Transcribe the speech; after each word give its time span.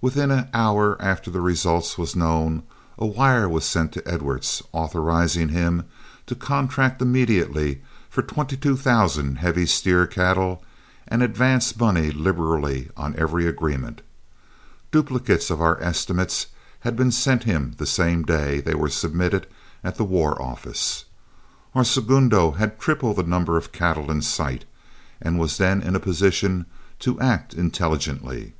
Within 0.00 0.30
an 0.30 0.48
hour 0.54 0.96
after 0.98 1.30
the 1.30 1.42
result 1.42 1.98
was 1.98 2.16
known, 2.16 2.62
a 2.96 3.04
wire 3.04 3.46
was 3.50 3.66
sent 3.66 3.92
to 3.92 4.08
Edwards, 4.08 4.62
authorizing 4.72 5.50
him 5.50 5.84
to 6.24 6.34
contract 6.34 7.02
immediately 7.02 7.82
for 8.08 8.22
twenty 8.22 8.56
two 8.56 8.78
thousand 8.78 9.34
heavy 9.36 9.66
steer 9.66 10.06
cattle 10.06 10.64
and 11.06 11.22
advance 11.22 11.76
money 11.78 12.10
liberally 12.10 12.88
on 12.96 13.14
every 13.18 13.46
agreement. 13.46 14.00
Duplicates 14.90 15.50
of 15.50 15.60
our 15.60 15.78
estimates 15.82 16.46
had 16.80 16.96
been 16.96 17.12
sent 17.12 17.44
him 17.44 17.74
the 17.76 17.84
same 17.84 18.22
day 18.22 18.62
they 18.62 18.74
were 18.74 18.88
submitted 18.88 19.46
at 19.84 19.96
the 19.96 20.04
War 20.04 20.40
Office. 20.40 21.04
Our 21.74 21.84
segundo 21.84 22.52
had 22.52 22.80
triple 22.80 23.12
the 23.12 23.22
number 23.22 23.58
of 23.58 23.72
cattle 23.72 24.10
in 24.10 24.22
sight, 24.22 24.64
and 25.20 25.38
was 25.38 25.58
then 25.58 25.82
in 25.82 25.94
a 25.94 26.00
position 26.00 26.64
to 27.00 27.20
act 27.20 27.52
intelligently. 27.52 28.54